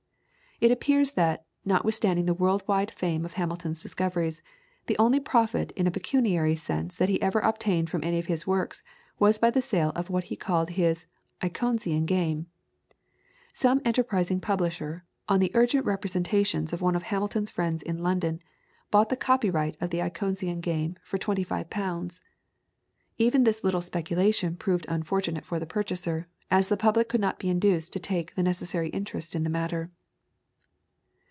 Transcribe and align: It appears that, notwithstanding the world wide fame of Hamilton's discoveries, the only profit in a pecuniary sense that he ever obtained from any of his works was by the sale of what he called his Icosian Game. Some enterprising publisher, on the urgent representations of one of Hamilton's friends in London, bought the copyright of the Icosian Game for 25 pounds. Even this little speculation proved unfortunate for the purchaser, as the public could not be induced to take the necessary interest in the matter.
It 0.63 0.69
appears 0.69 1.13
that, 1.13 1.43
notwithstanding 1.65 2.27
the 2.27 2.35
world 2.35 2.63
wide 2.67 2.91
fame 2.91 3.25
of 3.25 3.33
Hamilton's 3.33 3.81
discoveries, 3.81 4.43
the 4.85 4.95
only 4.99 5.19
profit 5.19 5.71
in 5.71 5.87
a 5.87 5.89
pecuniary 5.89 6.55
sense 6.55 6.97
that 6.97 7.09
he 7.09 7.19
ever 7.19 7.39
obtained 7.39 7.89
from 7.89 8.03
any 8.03 8.19
of 8.19 8.27
his 8.27 8.45
works 8.45 8.83
was 9.17 9.39
by 9.39 9.49
the 9.49 9.59
sale 9.63 9.91
of 9.95 10.11
what 10.11 10.25
he 10.25 10.35
called 10.35 10.69
his 10.69 11.07
Icosian 11.41 12.05
Game. 12.05 12.45
Some 13.55 13.81
enterprising 13.83 14.39
publisher, 14.39 15.03
on 15.27 15.39
the 15.39 15.49
urgent 15.55 15.83
representations 15.83 16.71
of 16.71 16.79
one 16.79 16.95
of 16.95 17.01
Hamilton's 17.01 17.49
friends 17.49 17.81
in 17.81 17.97
London, 17.97 18.39
bought 18.91 19.09
the 19.09 19.17
copyright 19.17 19.75
of 19.81 19.89
the 19.89 20.03
Icosian 20.03 20.61
Game 20.61 20.95
for 21.01 21.17
25 21.17 21.71
pounds. 21.71 22.21
Even 23.17 23.45
this 23.45 23.63
little 23.63 23.81
speculation 23.81 24.55
proved 24.57 24.85
unfortunate 24.87 25.43
for 25.43 25.57
the 25.59 25.65
purchaser, 25.65 26.27
as 26.51 26.69
the 26.69 26.77
public 26.77 27.09
could 27.09 27.19
not 27.21 27.39
be 27.39 27.49
induced 27.49 27.93
to 27.93 27.99
take 27.99 28.35
the 28.35 28.43
necessary 28.43 28.89
interest 28.89 29.33
in 29.33 29.43
the 29.43 29.49
matter. 29.49 29.89